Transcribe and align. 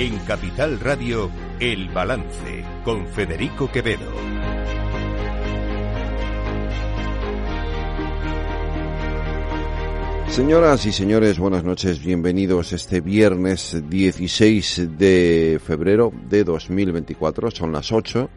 En 0.00 0.16
Capital 0.20 0.80
Radio, 0.80 1.30
El 1.58 1.90
Balance, 1.90 2.64
con 2.84 3.06
Federico 3.06 3.70
Quevedo. 3.70 4.10
Señoras 10.28 10.86
y 10.86 10.92
señores, 10.92 11.38
buenas 11.38 11.64
noches, 11.64 12.02
bienvenidos 12.02 12.72
este 12.72 13.02
viernes 13.02 13.76
16 13.90 14.96
de 14.96 15.60
febrero 15.62 16.10
de 16.30 16.44
2024, 16.44 17.50
son 17.50 17.70
las 17.70 17.92
8, 17.92 18.30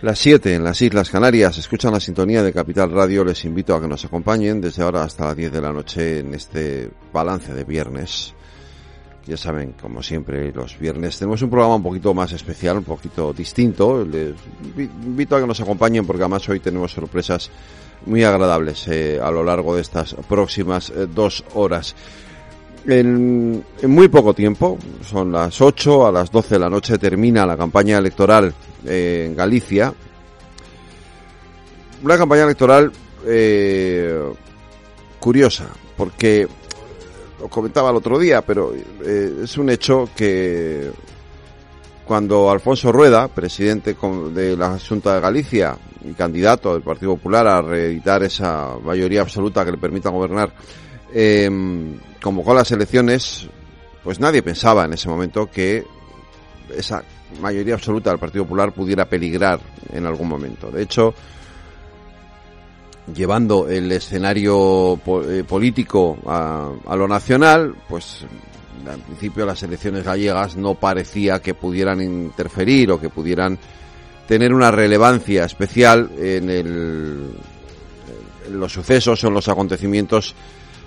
las 0.00 0.18
7 0.18 0.54
en 0.54 0.64
las 0.64 0.80
Islas 0.80 1.10
Canarias, 1.10 1.58
escuchan 1.58 1.92
la 1.92 2.00
sintonía 2.00 2.42
de 2.42 2.50
Capital 2.50 2.90
Radio, 2.90 3.26
les 3.26 3.44
invito 3.44 3.74
a 3.74 3.80
que 3.82 3.88
nos 3.88 4.06
acompañen 4.06 4.62
desde 4.62 4.82
ahora 4.82 5.02
hasta 5.02 5.26
las 5.26 5.36
10 5.36 5.52
de 5.52 5.60
la 5.60 5.70
noche 5.74 6.20
en 6.20 6.32
este 6.32 6.88
balance 7.12 7.52
de 7.52 7.64
viernes. 7.64 8.34
Ya 9.26 9.36
saben, 9.36 9.74
como 9.80 10.02
siempre, 10.02 10.52
los 10.52 10.76
viernes 10.78 11.16
tenemos 11.16 11.40
un 11.42 11.50
programa 11.50 11.76
un 11.76 11.82
poquito 11.82 12.12
más 12.12 12.32
especial, 12.32 12.78
un 12.78 12.84
poquito 12.84 13.32
distinto. 13.32 14.04
Les 14.04 14.34
invito 14.76 15.36
a 15.36 15.40
que 15.40 15.46
nos 15.46 15.60
acompañen 15.60 16.04
porque 16.04 16.22
además 16.22 16.48
hoy 16.48 16.58
tenemos 16.58 16.92
sorpresas 16.92 17.50
muy 18.06 18.24
agradables 18.24 18.88
eh, 18.88 19.20
a 19.22 19.30
lo 19.30 19.44
largo 19.44 19.76
de 19.76 19.82
estas 19.82 20.14
próximas 20.28 20.90
eh, 20.90 21.06
dos 21.12 21.44
horas. 21.54 21.94
En, 22.84 23.64
muy 23.84 24.08
poco 24.08 24.34
tiempo, 24.34 24.76
son 25.08 25.30
las 25.30 25.60
8, 25.60 26.08
a 26.08 26.10
las 26.10 26.32
12 26.32 26.56
de 26.56 26.58
la 26.58 26.68
noche 26.68 26.98
termina 26.98 27.46
la 27.46 27.56
campaña 27.56 27.98
electoral 27.98 28.52
eh, 28.84 29.26
en 29.28 29.36
Galicia. 29.36 29.94
Una 32.02 32.18
campaña 32.18 32.42
electoral 32.42 32.90
curiosa, 35.20 35.68
porque 35.96 36.48
lo 37.42 37.48
comentaba 37.48 37.90
el 37.90 37.96
otro 37.96 38.18
día, 38.18 38.42
pero 38.42 38.72
eh, 38.74 39.40
es 39.42 39.58
un 39.58 39.68
hecho 39.68 40.08
que 40.14 40.92
cuando 42.04 42.50
Alfonso 42.50 42.92
Rueda, 42.92 43.26
presidente 43.26 43.96
de 44.32 44.56
la 44.56 44.78
Junta 44.78 45.14
de 45.14 45.20
Galicia 45.20 45.76
y 46.04 46.12
candidato 46.12 46.72
del 46.72 46.82
Partido 46.82 47.16
Popular 47.16 47.48
a 47.48 47.60
reeditar 47.60 48.22
esa 48.22 48.76
mayoría 48.84 49.22
absoluta 49.22 49.64
que 49.64 49.72
le 49.72 49.78
permita 49.78 50.10
gobernar, 50.10 50.52
em, 51.12 51.98
convocó 52.22 52.54
las 52.54 52.70
elecciones, 52.70 53.48
pues 54.04 54.20
nadie 54.20 54.42
pensaba 54.42 54.84
en 54.84 54.92
ese 54.92 55.08
momento 55.08 55.50
que 55.50 55.84
esa 56.76 57.02
mayoría 57.40 57.74
absoluta 57.74 58.10
del 58.10 58.20
Partido 58.20 58.44
Popular 58.44 58.72
pudiera 58.72 59.06
peligrar 59.06 59.58
en 59.92 60.06
algún 60.06 60.28
momento. 60.28 60.70
De 60.70 60.82
hecho, 60.82 61.12
llevando 63.14 63.68
el 63.68 63.90
escenario 63.90 64.94
eh, 65.28 65.44
político 65.46 66.18
a, 66.26 66.96
lo 66.96 67.08
nacional, 67.08 67.74
pues 67.88 68.24
al 68.86 69.00
principio 69.00 69.46
las 69.46 69.62
elecciones 69.62 70.04
gallegas 70.04 70.56
no 70.56 70.74
parecía 70.74 71.40
que 71.40 71.54
pudieran 71.54 72.00
interferir 72.00 72.90
o 72.92 73.00
que 73.00 73.08
pudieran 73.08 73.58
tener 74.26 74.52
una 74.52 74.70
relevancia 74.70 75.44
especial 75.44 76.10
en, 76.18 76.48
el, 76.48 77.30
los 78.50 78.72
sucesos 78.72 79.22
o 79.22 79.28
en 79.28 79.34
los 79.34 79.48
acontecimientos 79.48 80.34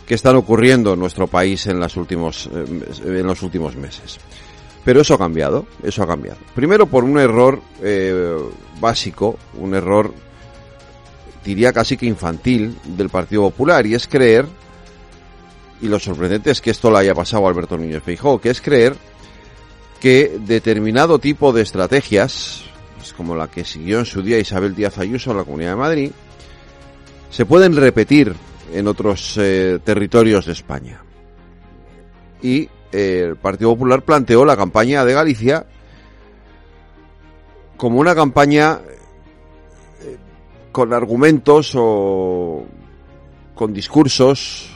que 0.06 0.16
están 0.16 0.36
ocurriendo 0.36 0.94
en 0.94 1.00
nuestro 1.00 1.28
país 1.28 1.68
en, 1.68 1.80
las 1.80 1.98
últimos, 1.98 2.50
eh, 2.54 3.20
en 3.20 3.28
los 3.28 3.42
últimos 3.42 3.76
meses. 3.76 4.20
Pero 4.84 5.02
eso 5.02 5.16
ha 5.16 5.18
cambiado, 5.18 5.66
eso 5.84 6.04
ha 6.04 6.08
cambiado. 6.08 6.38
Primero 6.54 6.86
por 6.86 7.04
un 7.04 7.18
error 7.18 7.60
eh, 7.82 8.38
básico, 8.80 9.38
un 9.58 9.74
error 9.74 10.14
diría 11.46 11.72
casi 11.72 11.96
que 11.96 12.08
infantil 12.08 12.76
del 12.84 13.10
Partido 13.10 13.44
Popular 13.44 13.86
y 13.86 13.94
es 13.94 14.08
creer, 14.08 14.46
y 15.82 15.88
lo 15.88 16.00
sorprendente 16.00 16.50
es 16.50 16.60
que 16.60 16.72
esto 16.72 16.90
le 16.92 16.98
haya 16.98 17.14
pasado 17.14 17.46
a 17.46 17.50
Alberto 17.50 17.78
Núñez 17.78 18.02
Feijóo, 18.04 18.42
que 18.42 18.50
es 18.50 18.60
creer 18.60 18.96
que 20.00 20.38
determinado 20.40 21.20
tipo 21.20 21.54
de 21.54 21.62
estrategias, 21.62 22.64
pues 22.98 23.14
como 23.14 23.36
la 23.36 23.48
que 23.48 23.64
siguió 23.64 24.00
en 24.00 24.06
su 24.06 24.22
día 24.22 24.40
Isabel 24.40 24.76
Díaz 24.76 24.98
Ayuso 24.98 25.32
en 25.32 25.38
la 25.38 25.44
Comunidad 25.44 25.72
de 25.72 25.76
Madrid, 25.76 26.12
se 27.30 27.46
pueden 27.46 27.76
repetir 27.76 28.34
en 28.74 28.88
otros 28.88 29.38
eh, 29.38 29.80
territorios 29.84 30.48
de 30.48 30.54
España. 30.54 31.04
Y 32.42 32.70
eh, 32.92 33.26
el 33.28 33.36
Partido 33.36 33.72
Popular 33.72 34.02
planteó 34.02 34.46
la 34.46 34.58
campaña 34.58 35.06
de 35.06 35.14
Galicia 35.14 35.66
como 37.78 38.00
una 38.00 38.16
campaña 38.16 38.80
con 40.76 40.92
argumentos 40.92 41.72
o 41.78 42.66
con 43.56 43.72
discursos, 43.72 44.70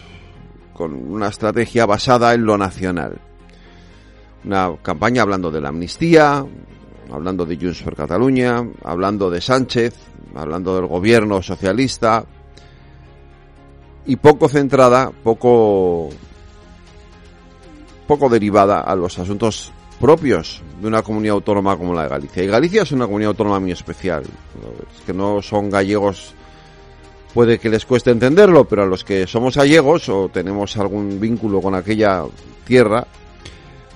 con 0.73 0.93
una 0.93 1.27
estrategia 1.27 1.85
basada 1.85 2.33
en 2.33 2.45
lo 2.45 2.57
nacional. 2.57 3.19
Una 4.45 4.77
campaña 4.81 5.23
hablando 5.23 5.51
de 5.51 5.59
la 5.59 5.67
amnistía, 5.67 6.45
hablando 7.11 7.45
de 7.45 7.57
Junts 7.57 7.83
per 7.83 7.97
Cataluña, 7.97 8.65
hablando 8.81 9.29
de 9.29 9.41
Sánchez, 9.41 9.93
hablando 10.35 10.73
del 10.77 10.87
gobierno 10.87 11.41
socialista 11.41 12.23
y 14.05 14.15
poco 14.15 14.47
centrada, 14.47 15.11
poco 15.11 16.07
poco 18.07 18.29
derivada 18.29 18.79
a 18.79 18.95
los 18.95 19.19
asuntos 19.19 19.73
propios 19.99 20.61
de 20.81 20.87
una 20.87 21.01
comunidad 21.01 21.35
autónoma 21.35 21.77
como 21.77 21.93
la 21.93 22.03
de 22.03 22.09
Galicia. 22.09 22.43
Y 22.43 22.47
Galicia 22.47 22.83
es 22.83 22.91
una 22.91 23.05
comunidad 23.05 23.29
autónoma 23.29 23.59
muy 23.59 23.71
especial. 23.71 24.23
Es 24.23 25.01
que 25.05 25.13
no 25.13 25.41
son 25.41 25.69
gallegos, 25.69 26.33
puede 27.33 27.59
que 27.59 27.69
les 27.69 27.85
cueste 27.85 28.11
entenderlo, 28.11 28.65
pero 28.65 28.83
a 28.83 28.85
los 28.85 29.03
que 29.03 29.27
somos 29.27 29.57
gallegos 29.57 30.09
o 30.09 30.29
tenemos 30.29 30.77
algún 30.77 31.19
vínculo 31.19 31.61
con 31.61 31.75
aquella 31.75 32.23
tierra, 32.65 33.05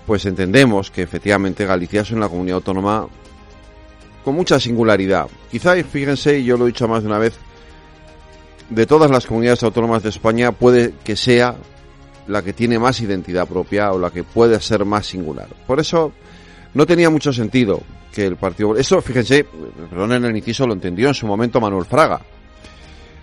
pues 0.06 0.26
entendemos 0.26 0.92
que 0.92 1.04
efectivamente 1.04 1.66
Galicia 1.66 2.02
es 2.02 2.12
una 2.12 2.28
comunidad 2.28 2.58
autónoma 2.58 3.08
con 4.24 4.36
mucha 4.36 4.60
singularidad. 4.60 5.28
Quizá, 5.50 5.76
fíjense, 5.84 6.44
yo 6.44 6.58
lo 6.58 6.66
he 6.66 6.68
dicho 6.68 6.88
más 6.88 7.04
de 7.04 7.08
una 7.08 7.20
vez, 7.20 7.34
de 8.70 8.86
todas 8.86 9.12
las 9.12 9.26
comunidades 9.26 9.64
autónomas 9.64 10.04
de 10.04 10.10
España 10.10 10.52
puede 10.52 10.94
que 11.04 11.16
sea 11.16 11.56
la 12.28 12.42
que 12.42 12.54
tiene 12.54 12.80
más 12.80 13.02
identidad 13.02 13.48
propia 13.48 13.92
o 13.92 14.00
la 14.00 14.10
que 14.10 14.24
puede 14.24 14.60
ser 14.60 14.86
más 14.86 15.08
singular. 15.08 15.48
Por 15.68 15.80
eso 15.80 16.14
no 16.74 16.86
tenía 16.86 17.10
mucho 17.10 17.34
sentido 17.34 17.82
que 18.14 18.26
el 18.26 18.38
Partido 18.38 18.76
Eso, 18.76 19.02
fíjense, 19.02 19.46
perdón 19.90 20.14
en 20.14 20.26
el 20.26 20.38
inciso, 20.38 20.68
lo 20.68 20.74
entendió 20.74 21.08
en 21.08 21.14
su 21.14 21.26
momento 21.26 21.60
Manuel 21.60 21.86
Fraga, 21.86 22.22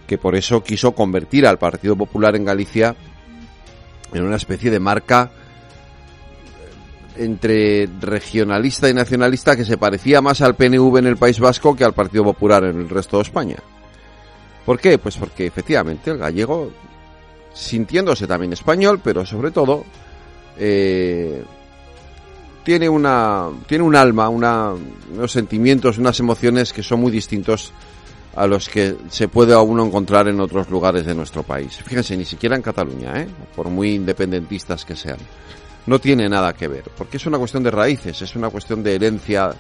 que 0.07 0.19
por 0.19 0.35
eso 0.35 0.63
quiso 0.63 0.93
convertir 0.93 1.47
al 1.47 1.59
Partido 1.59 1.97
Popular 1.97 2.35
en 2.37 2.45
Galicia 2.45 2.97
en 4.13 4.25
una 4.25 4.37
especie 4.37 4.71
de 4.71 4.81
marca 4.81 5.31
entre 7.17 7.89
regionalista 8.01 8.89
y 8.89 8.95
nacionalista 8.95 9.57
que 9.57 9.65
se 9.65 9.77
parecía 9.77 10.21
más 10.21 10.41
al 10.41 10.57
PNV 10.57 10.99
en 10.99 11.07
el 11.07 11.17
País 11.17 11.39
Vasco 11.39 11.77
que 11.77 11.85
al 11.85 11.93
Partido 11.93 12.25
Popular 12.25 12.65
en 12.65 12.81
el 12.81 12.89
resto 12.89 13.19
de 13.19 13.23
España. 13.23 13.57
¿Por 14.65 14.81
qué? 14.81 14.99
Pues 14.99 15.17
porque 15.17 15.47
efectivamente 15.47 16.11
el 16.11 16.19
gallego 16.19 16.71
sintiéndose 17.53 18.27
también 18.27 18.53
español, 18.53 19.01
pero 19.03 19.27
sobre 19.27 19.51
todo 19.51 19.85
eh, 20.59 21.43
tiene 22.65 22.89
una 22.89 23.49
tiene 23.67 23.85
un 23.85 23.97
alma, 23.97 24.29
una, 24.29 24.73
unos 25.13 25.33
sentimientos, 25.33 25.99
unas 25.99 26.19
emociones 26.21 26.73
que 26.73 26.83
son 26.83 27.01
muy 27.01 27.11
distintos 27.11 27.73
a 28.37 28.47
los 28.47 28.69
que 28.69 28.97
se 29.09 29.29
puede 29.29 29.55
a 29.55 29.61
uno 29.61 29.85
encontrar 29.85 30.29
en 30.29 30.41
otros 30.41 30.71
lugares 30.71 31.05
de 31.05 31.15
nuestro 31.15 31.43
país. 31.43 31.81
Fíjense, 31.85 32.17
ni 32.17 32.25
siquiera 32.25 32.55
en 32.55 32.63
Cataluña, 32.63 33.21
¿eh? 33.21 33.27
por 33.57 33.69
muy 33.69 33.95
independentistas 33.95 34.85
que 34.85 34.95
sean. 34.95 35.19
No 35.87 35.99
tiene 35.99 36.29
nada 36.29 36.53
que 36.53 36.69
ver, 36.69 36.85
porque 36.97 37.17
es 37.17 37.27
una 37.27 37.39
cuestión 37.39 37.63
de 37.63 37.71
raíces, 37.71 38.23
es 38.23 38.37
una 38.37 38.51
cuestión 38.51 38.83
de 38.83 38.95
herencia, 38.95 39.51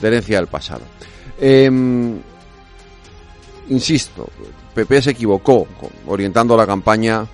de 0.00 0.08
herencia 0.08 0.38
del 0.38 0.48
pasado. 0.48 0.82
Em, 1.38 2.18
insisto, 3.68 4.28
PP 4.74 5.02
se 5.02 5.10
equivocó 5.10 5.66
orientando 6.06 6.56
la 6.56 6.66
campaña 6.66 7.26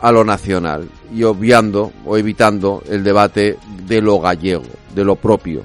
a 0.00 0.12
lo 0.12 0.24
nacional 0.24 0.88
y 1.12 1.22
obviando 1.24 1.92
o 2.06 2.16
evitando 2.16 2.82
el 2.88 3.04
debate 3.04 3.58
de 3.86 4.00
lo 4.00 4.20
gallego, 4.20 4.64
de 4.94 5.04
lo 5.04 5.16
propio. 5.16 5.62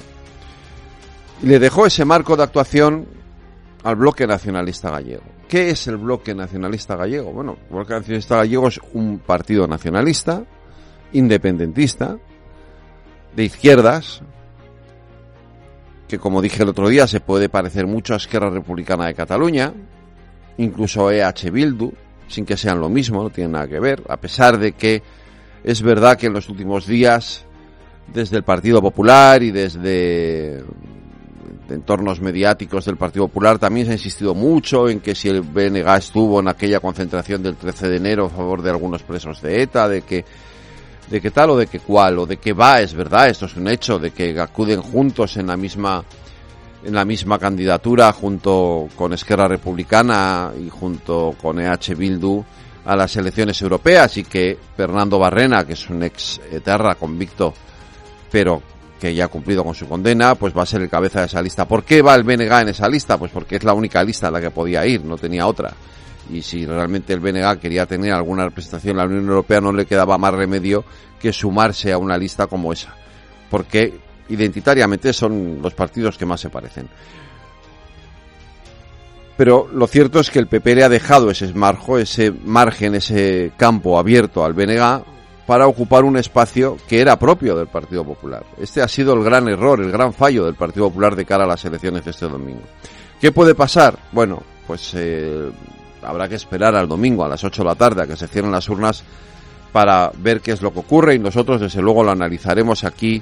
Y 1.41 1.47
le 1.47 1.59
dejó 1.59 1.85
ese 1.85 2.05
marco 2.05 2.35
de 2.35 2.43
actuación 2.43 3.07
al 3.83 3.95
bloque 3.95 4.27
nacionalista 4.27 4.89
gallego. 4.89 5.23
¿Qué 5.47 5.69
es 5.69 5.87
el 5.87 5.97
bloque 5.97 6.33
nacionalista 6.33 6.95
gallego? 6.95 7.31
Bueno, 7.31 7.57
el 7.69 7.75
bloque 7.75 7.93
nacionalista 7.93 8.37
gallego 8.37 8.67
es 8.67 8.79
un 8.93 9.19
partido 9.19 9.67
nacionalista, 9.67 10.43
independentista, 11.13 12.17
de 13.35 13.43
izquierdas, 13.43 14.21
que 16.07 16.19
como 16.19 16.41
dije 16.41 16.63
el 16.63 16.69
otro 16.69 16.87
día 16.87 17.07
se 17.07 17.19
puede 17.19 17.49
parecer 17.49 17.87
mucho 17.87 18.13
a 18.13 18.17
Esquerra 18.17 18.49
Republicana 18.49 19.07
de 19.07 19.13
Cataluña, 19.13 19.73
incluso 20.57 21.11
EH 21.11 21.49
Bildu, 21.51 21.91
sin 22.27 22.45
que 22.45 22.57
sean 22.57 22.79
lo 22.79 22.89
mismo, 22.89 23.23
no 23.23 23.29
tienen 23.29 23.53
nada 23.53 23.67
que 23.67 23.79
ver, 23.79 24.03
a 24.07 24.17
pesar 24.17 24.57
de 24.57 24.73
que 24.73 25.01
es 25.63 25.81
verdad 25.81 26.17
que 26.17 26.27
en 26.27 26.33
los 26.33 26.49
últimos 26.49 26.85
días, 26.85 27.45
desde 28.13 28.37
el 28.37 28.43
Partido 28.43 28.81
Popular 28.81 29.41
y 29.41 29.51
desde 29.51 30.63
entornos 31.69 32.21
mediáticos 32.21 32.85
del 32.85 32.97
Partido 32.97 33.27
Popular 33.27 33.57
también 33.57 33.87
se 33.87 33.93
ha 33.93 33.95
insistido 33.95 34.35
mucho 34.35 34.87
en 34.87 34.99
que 34.99 35.15
si 35.15 35.29
el 35.29 35.41
BNG 35.41 35.87
estuvo 35.97 36.39
en 36.39 36.47
aquella 36.47 36.79
concentración 36.79 37.41
del 37.41 37.55
13 37.55 37.89
de 37.89 37.97
enero 37.97 38.25
a 38.25 38.29
favor 38.29 38.61
de 38.61 38.69
algunos 38.69 39.01
presos 39.01 39.41
de 39.41 39.63
ETA, 39.63 39.89
de 39.89 40.03
que 40.03 40.23
de 41.09 41.21
que 41.21 41.31
tal 41.31 41.51
o 41.51 41.57
de 41.57 41.67
que 41.67 41.79
cual 41.79 42.19
o 42.19 42.25
de 42.25 42.37
que 42.37 42.53
va, 42.53 42.81
es 42.81 42.93
verdad, 42.93 43.29
esto 43.29 43.45
es 43.45 43.55
un 43.55 43.67
hecho, 43.67 43.99
de 43.99 44.11
que 44.11 44.39
acuden 44.39 44.81
juntos 44.81 45.37
en 45.37 45.47
la 45.47 45.57
misma 45.57 46.03
en 46.83 46.93
la 46.93 47.03
misma 47.03 47.39
candidatura 47.39 48.11
junto 48.11 48.87
con 48.95 49.11
Esquerra 49.11 49.47
Republicana 49.47 50.51
y 50.55 50.69
junto 50.69 51.35
con 51.41 51.59
EH 51.59 51.95
Bildu 51.95 52.43
a 52.85 52.95
las 52.95 53.15
elecciones 53.15 53.59
europeas 53.61 54.17
y 54.17 54.23
que 54.23 54.57
Fernando 54.77 55.17
Barrena, 55.17 55.65
que 55.65 55.73
es 55.73 55.89
un 55.89 56.03
ex 56.03 56.39
eterra 56.51 56.93
convicto, 56.93 57.53
pero 58.31 58.61
que 58.99 59.15
ya 59.15 59.25
ha 59.25 59.29
cumplido 59.29 59.63
con 59.63 59.73
su 59.73 59.87
condena, 59.87 60.35
pues 60.35 60.55
va 60.55 60.61
a 60.61 60.67
ser 60.67 60.81
el 60.81 60.89
cabeza 60.89 61.21
de 61.21 61.25
esa 61.25 61.41
lista. 61.41 61.67
¿Por 61.67 61.83
qué 61.83 62.03
va 62.03 62.13
el 62.13 62.23
BNG 62.23 62.61
en 62.61 62.69
esa 62.69 62.87
lista? 62.87 63.17
Pues 63.17 63.31
porque 63.31 63.55
es 63.55 63.63
la 63.63 63.73
única 63.73 64.03
lista 64.03 64.27
a 64.27 64.31
la 64.31 64.39
que 64.39 64.51
podía 64.51 64.85
ir, 64.85 65.03
no 65.03 65.17
tenía 65.17 65.47
otra. 65.47 65.73
Y 66.31 66.41
si 66.41 66.65
realmente 66.65 67.13
el 67.13 67.19
BNG 67.19 67.59
quería 67.59 67.85
tener 67.85 68.13
alguna 68.13 68.45
representación 68.45 68.91
en 68.91 68.97
la 68.97 69.05
Unión 69.05 69.27
Europea, 69.27 69.61
no 69.61 69.71
le 69.71 69.85
quedaba 69.85 70.17
más 70.17 70.33
remedio 70.33 70.83
que 71.19 71.31
sumarse 71.31 71.91
a 71.91 71.97
una 71.97 72.17
lista 72.17 72.47
como 72.47 72.73
esa. 72.73 72.95
Porque 73.49 73.93
identitariamente 74.29 75.13
son 75.13 75.59
los 75.61 75.73
partidos 75.73 76.17
que 76.17 76.25
más 76.25 76.41
se 76.41 76.49
parecen. 76.49 76.89
Pero 79.37 79.67
lo 79.71 79.87
cierto 79.87 80.19
es 80.19 80.31
que 80.31 80.39
el 80.39 80.47
PP 80.47 80.75
le 80.75 80.83
ha 80.83 80.89
dejado 80.89 81.29
ese 81.29 81.53
margen, 81.53 81.99
ese 81.99 82.31
margen, 82.31 82.95
ese 82.95 83.51
campo 83.57 83.99
abierto 83.99 84.45
al 84.45 84.53
BNG 84.53 85.03
para 85.45 85.67
ocupar 85.67 86.05
un 86.05 86.17
espacio 86.17 86.77
que 86.87 87.01
era 87.01 87.19
propio 87.19 87.55
del 87.55 87.67
Partido 87.67 88.03
Popular. 88.03 88.43
Este 88.59 88.81
ha 88.81 88.87
sido 88.87 89.13
el 89.13 89.23
gran 89.23 89.47
error, 89.47 89.81
el 89.81 89.91
gran 89.91 90.13
fallo 90.13 90.45
del 90.45 90.55
Partido 90.55 90.87
Popular 90.87 91.15
de 91.15 91.25
cara 91.25 91.43
a 91.43 91.47
las 91.47 91.63
elecciones 91.65 92.05
de 92.05 92.11
este 92.11 92.27
domingo. 92.27 92.61
¿Qué 93.19 93.31
puede 93.31 93.55
pasar? 93.55 93.99
Bueno, 94.11 94.41
pues 94.65 94.93
eh, 94.95 95.51
habrá 96.05 96.27
que 96.27 96.35
esperar 96.35 96.75
al 96.75 96.87
domingo 96.87 97.23
a 97.23 97.29
las 97.29 97.43
8 97.43 97.61
de 97.61 97.67
la 97.67 97.75
tarde 97.75 98.03
a 98.03 98.07
que 98.07 98.15
se 98.15 98.27
cierren 98.27 98.51
las 98.51 98.69
urnas 98.69 99.03
para 99.71 100.11
ver 100.17 100.41
qué 100.41 100.51
es 100.51 100.61
lo 100.61 100.71
que 100.71 100.79
ocurre 100.79 101.15
y 101.15 101.19
nosotros 101.19 101.59
desde 101.59 101.81
luego 101.81 102.03
lo 102.03 102.11
analizaremos 102.11 102.83
aquí 102.83 103.21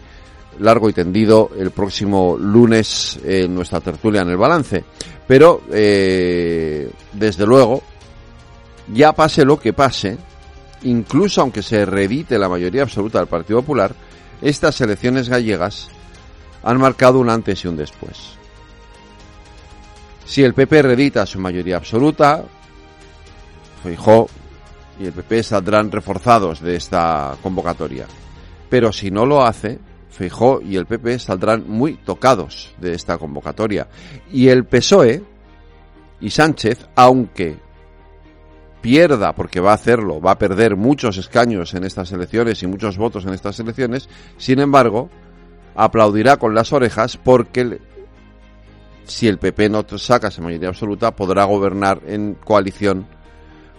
largo 0.60 0.90
y 0.90 0.94
tendido 0.94 1.50
el 1.58 1.72
próximo 1.72 2.38
lunes 2.40 3.20
en 3.24 3.56
nuestra 3.56 3.80
tertulia 3.80 4.22
en 4.22 4.30
el 4.30 4.38
balance. 4.38 4.84
Pero, 5.28 5.64
eh, 5.72 6.92
desde 7.14 7.46
luego, 7.46 7.82
ya 8.94 9.14
pase 9.14 9.46
lo 9.46 9.60
que 9.60 9.74
pase, 9.74 10.18
incluso 10.84 11.42
aunque 11.42 11.64
se 11.64 11.86
reedite 11.86 12.38
la 12.38 12.50
mayoría 12.50 12.84
absoluta 12.84 13.20
del 13.20 13.28
Partido 13.28 13.62
Popular, 13.62 13.96
estas 14.42 14.80
elecciones 14.82 15.30
gallegas 15.30 15.90
han 16.64 16.78
marcado 16.78 17.20
un 17.20 17.30
antes 17.30 17.64
y 17.64 17.68
un 17.68 17.78
después. 17.78 18.38
Si 20.26 20.44
el 20.44 20.54
PP 20.54 20.82
reedita 20.82 21.26
su 21.26 21.40
mayoría 21.40 21.78
absoluta, 21.78 22.44
Feijó 23.84 24.28
y 25.00 25.06
el 25.06 25.12
PP 25.12 25.44
saldrán 25.44 25.92
reforzados 25.92 26.62
de 26.62 26.76
esta 26.76 27.36
convocatoria. 27.44 28.06
Pero 28.70 28.94
si 28.94 29.12
no 29.12 29.26
lo 29.26 29.44
hace, 29.44 29.80
Feijó 30.10 30.62
y 30.62 30.78
el 30.78 30.86
PP 30.86 31.20
saldrán 31.20 31.66
muy 31.68 31.96
tocados 31.96 32.74
de 32.80 32.94
esta 32.94 33.18
convocatoria. 33.18 33.88
Y 34.32 34.48
el 34.48 34.66
PSOE 34.66 35.24
y 36.22 36.30
Sánchez, 36.30 36.88
aunque 36.96 37.58
pierda, 38.82 39.34
porque 39.34 39.60
va 39.60 39.72
a 39.72 39.76
hacerlo, 39.76 40.22
va 40.22 40.32
a 40.32 40.38
perder 40.38 40.76
muchos 40.76 41.18
escaños 41.18 41.74
en 41.74 41.84
estas 41.84 42.12
elecciones 42.12 42.62
y 42.64 42.68
muchos 42.68 42.98
votos 42.98 43.26
en 43.26 43.34
estas 43.34 43.60
elecciones, 43.60 44.08
sin 44.38 44.60
embargo, 44.60 45.10
aplaudirá 45.76 46.38
con 46.38 46.54
las 46.54 46.74
orejas 46.74 47.18
porque 47.18 47.80
si 49.06 49.28
el 49.28 49.38
PP 49.38 49.70
no 49.70 49.86
saca 49.98 50.28
esa 50.28 50.42
mayoría 50.42 50.70
absoluta, 50.70 51.16
podrá 51.16 51.46
gobernar 51.46 52.02
en 52.06 52.36
coalición 52.36 53.08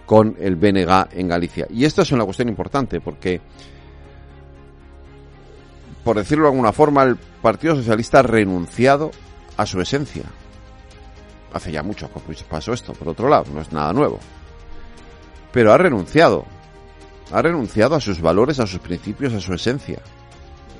con 0.05 0.35
el 0.39 0.55
BNG 0.55 1.07
en 1.13 1.27
Galicia. 1.27 1.67
Y 1.69 1.85
esta 1.85 2.03
es 2.03 2.11
una 2.11 2.25
cuestión 2.25 2.49
importante 2.49 3.01
porque 3.01 3.41
por 6.05 6.17
decirlo 6.17 6.43
de 6.43 6.51
alguna 6.51 6.71
forma, 6.71 7.01
el 7.01 7.15
Partido 7.15 7.75
Socialista 7.75 8.19
ha 8.19 8.21
renunciado 8.21 9.09
a 9.57 9.65
su 9.65 9.81
esencia. 9.81 10.25
Hace 11.51 11.71
ya 11.71 11.81
mucho 11.81 12.11
que 12.13 12.35
pasó 12.47 12.73
esto, 12.73 12.93
por 12.93 13.09
otro 13.09 13.27
lado, 13.27 13.45
no 13.51 13.59
es 13.59 13.71
nada 13.71 13.91
nuevo. 13.91 14.19
Pero 15.51 15.73
ha 15.73 15.79
renunciado. 15.79 16.45
Ha 17.31 17.41
renunciado 17.41 17.95
a 17.95 17.99
sus 17.99 18.21
valores, 18.21 18.59
a 18.59 18.67
sus 18.67 18.81
principios, 18.81 19.33
a 19.33 19.41
su 19.41 19.51
esencia. 19.55 19.97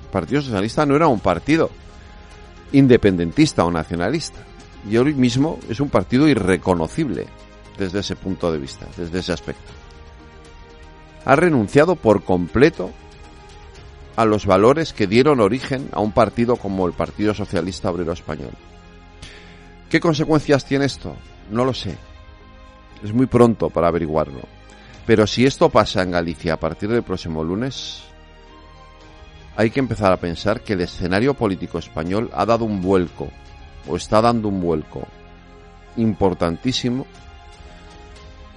El 0.04 0.12
Partido 0.12 0.44
Socialista 0.44 0.86
no 0.86 0.96
era 0.96 1.08
un 1.08 1.20
partido 1.20 1.72
independentista 2.72 3.66
o 3.66 3.72
nacionalista. 3.72 4.42
Y 4.88 4.96
hoy 4.98 5.16
mismo 5.16 5.58
es 5.68 5.80
un 5.80 5.90
partido 5.90 6.28
irreconocible 6.28 7.26
desde 7.78 8.00
ese 8.00 8.16
punto 8.16 8.52
de 8.52 8.60
vista, 8.60 8.88
desde 8.98 9.20
ese 9.20 9.34
aspecto. 9.34 9.72
Ha 11.26 11.36
renunciado 11.36 11.96
por 11.96 12.24
completo 12.24 12.92
a 14.16 14.26
los 14.26 14.46
valores 14.46 14.94
que 14.94 15.08
dieron 15.08 15.40
origen 15.40 15.90
a 15.92 16.00
un 16.00 16.12
partido 16.12 16.56
como 16.56 16.86
el 16.88 16.94
Partido 16.94 17.34
Socialista 17.34 17.90
Obrero 17.90 18.14
Español. 18.14 18.52
¿Qué 19.90 20.00
consecuencias 20.00 20.66
tiene 20.66 20.86
esto? 20.86 21.16
No 21.52 21.66
lo 21.66 21.74
sé. 21.74 21.96
Es 23.04 23.14
muy 23.14 23.26
pronto 23.26 23.70
para 23.70 23.88
averiguarlo. 23.88 24.42
Pero 25.06 25.28
si 25.28 25.46
esto 25.46 25.70
pasa 25.70 26.02
en 26.02 26.12
Galicia 26.12 26.54
a 26.54 26.60
partir 26.60 26.90
del 26.90 27.04
próximo 27.04 27.44
lunes, 27.44 28.04
hay 29.56 29.70
que 29.70 29.80
empezar 29.80 30.12
a 30.12 30.18
pensar 30.18 30.62
que 30.62 30.74
el 30.74 30.82
escenario 30.82 31.34
político 31.34 31.78
español 31.78 32.30
ha 32.34 32.46
dado 32.46 32.66
un 32.66 32.82
vuelco, 32.82 33.30
o 33.88 33.96
está 33.96 34.22
dando 34.22 34.48
un 34.48 34.60
vuelco 34.62 35.08
importantísimo, 35.98 37.06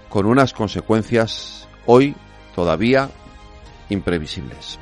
con 0.09 0.27
unas 0.27 0.53
consecuencias 0.53 1.69
hoy 1.87 2.15
todavía 2.55 3.11
imprevisibles. 3.89 4.79